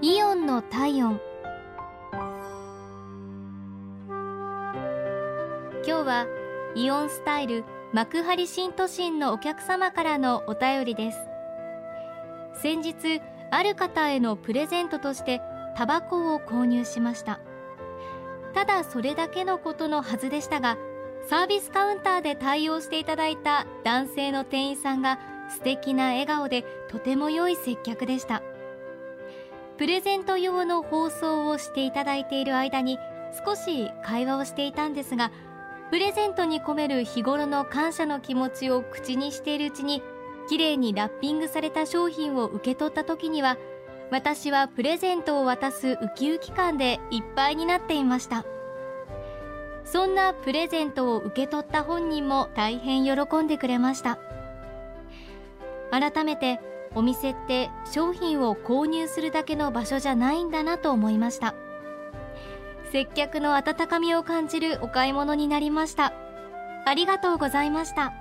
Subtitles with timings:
[0.00, 1.20] イオンの体温。
[5.84, 6.26] 今日は
[6.76, 11.18] イオンスタイル幕張新都心のお客様からのお便りです。
[12.62, 15.40] 先日ある方へのプレゼントとして
[15.76, 17.40] タバコを購入しました。
[18.54, 20.78] ただそれだけのことのはずでしたが
[21.28, 25.18] サービスカウンターで対応していただいた男性の店員さんが
[25.50, 28.42] 素敵な笑顔でとても良い接客でした。
[29.78, 32.98] プレゼント用の放送をしていただいている間に
[33.44, 35.30] 少し会話をしていたんですが
[35.90, 40.02] プレゼントに込める日頃の感謝の気持ちを口にしているうちに
[40.48, 43.56] 綺麗にラッピングされた商品を受け取った時には
[44.10, 48.46] 私はプレゼントを渡すウキウキ感でいっぱいになっていました。
[49.84, 54.18] そんなプレゼントを受け取った本人も大変喜んでくれました。
[55.90, 56.58] 改めて
[56.94, 61.54] お店って商品を購入するだけの場所じゃないんだなと思いました。
[62.90, 66.12] 接客の温かみを感じるお買い物になりました。
[66.86, 68.12] ありがとうございました。